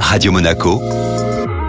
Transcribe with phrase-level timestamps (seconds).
[0.00, 0.80] Radio Monaco,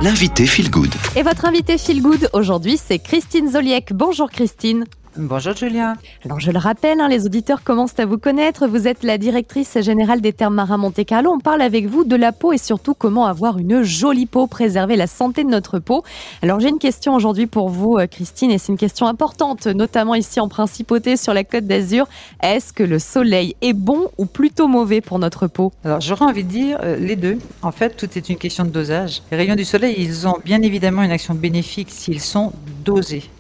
[0.02, 0.94] l'invité Feel Good.
[1.16, 3.94] Et votre invité Feel Good aujourd'hui, c'est Christine Zoliek.
[3.94, 4.86] Bonjour Christine.
[5.20, 5.96] Bonjour Julien.
[6.26, 8.68] Alors je le rappelle, hein, les auditeurs commencent à vous connaître.
[8.68, 11.32] Vous êtes la directrice générale des termes marins Monte Carlo.
[11.32, 14.96] On parle avec vous de la peau et surtout comment avoir une jolie peau, préserver
[14.96, 16.04] la santé de notre peau.
[16.44, 20.14] Alors j'ai une question aujourd'hui pour vous, euh, Christine, et c'est une question importante, notamment
[20.14, 22.08] ici en Principauté sur la Côte d'Azur.
[22.44, 25.74] Est-ce que le soleil est bon ou plutôt mauvais pour notre peau?
[25.84, 27.40] Alors j'aurais envie de dire euh, les deux.
[27.64, 29.24] En fait, tout est une question de dosage.
[29.32, 32.54] Les rayons du soleil, ils ont bien évidemment une action bénéfique s'ils sont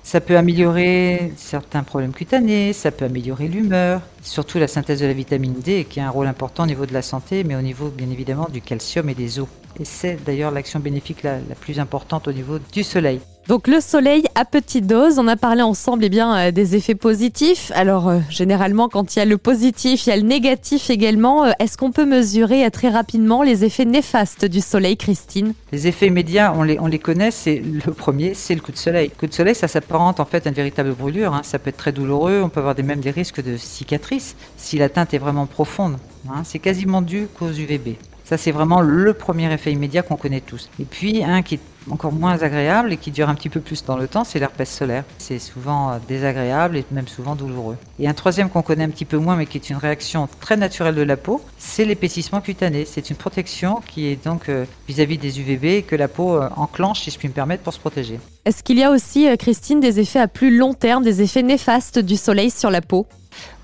[0.03, 5.13] Ça peut améliorer certains problèmes cutanés, ça peut améliorer l'humeur, surtout la synthèse de la
[5.13, 7.89] vitamine D qui a un rôle important au niveau de la santé, mais au niveau
[7.89, 9.47] bien évidemment du calcium et des os.
[9.79, 13.21] Et c'est d'ailleurs l'action bénéfique la plus importante au niveau du soleil.
[13.47, 16.95] Donc le soleil à petite dose, on a parlé ensemble eh bien, euh, des effets
[16.95, 17.71] positifs.
[17.75, 21.45] Alors euh, généralement quand il y a le positif, il y a le négatif également.
[21.45, 25.53] Euh, Est-ce qu'on peut mesurer très rapidement les effets néfastes du soleil, Christine?
[25.71, 27.31] Les effets immédiats, on les, on les connaît.
[27.31, 29.11] C'est le premier, c'est le coup de soleil.
[29.13, 31.33] Le coup de soleil, ça s'apparente en fait à une véritable brûlure.
[31.33, 31.41] hein.
[31.43, 32.41] Ça peut être très douloureux.
[32.43, 35.95] On peut avoir même des risques de cicatrices si la teinte est vraiment profonde.
[36.29, 36.41] hein.
[36.43, 37.95] C'est quasiment dû qu'aux UVB.
[38.25, 40.69] Ça, c'est vraiment le premier effet immédiat qu'on connaît tous.
[40.81, 43.83] Et puis, un qui est encore moins agréable et qui dure un petit peu plus
[43.85, 45.03] dans le temps, c'est l'herpès solaire.
[45.17, 47.77] C'est souvent euh, désagréable et même souvent douloureux.
[47.99, 50.57] Et un troisième qu'on connaît un petit peu moins, mais qui est une réaction très
[50.57, 52.85] naturelle de la peau, c'est l'épaississement cutané.
[52.85, 57.01] C'est une protection qui est donc euh, vis-à-vis des UVB que la peau euh, enclenche,
[57.01, 58.19] si je puis me permettre, pour se protéger.
[58.45, 61.99] Est-ce qu'il y a aussi, Christine, des effets à plus long terme, des effets néfastes
[61.99, 63.05] du soleil sur la peau?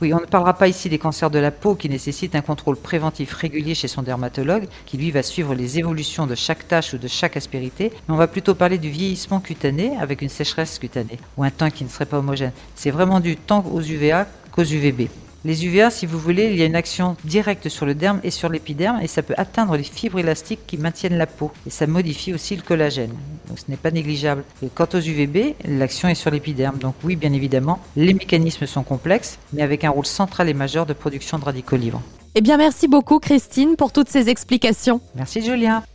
[0.01, 2.75] Oui, on ne parlera pas ici des cancers de la peau qui nécessitent un contrôle
[2.75, 6.97] préventif régulier chez son dermatologue, qui lui va suivre les évolutions de chaque tache ou
[6.97, 11.17] de chaque aspérité, mais on va plutôt parler du vieillissement cutané avec une sécheresse cutanée
[11.35, 12.51] ou un teint qui ne serait pas homogène.
[12.75, 15.09] C'est vraiment du tant aux UVA qu'aux UVB.
[15.45, 18.29] Les UVA, si vous voulez, il y a une action directe sur le derme et
[18.29, 21.87] sur l'épiderme et ça peut atteindre les fibres élastiques qui maintiennent la peau et ça
[21.87, 23.13] modifie aussi le collagène.
[23.47, 24.43] Donc ce n'est pas négligeable.
[24.63, 26.77] Et quant aux UVB, l'action est sur l'épiderme.
[26.77, 30.85] Donc oui, bien évidemment, les mécanismes sont complexes, mais avec un rôle central et majeur
[30.85, 32.01] de production de radicaux libres.
[32.35, 35.01] Eh bien, merci beaucoup, Christine, pour toutes ces explications.
[35.15, 35.83] Merci Julien.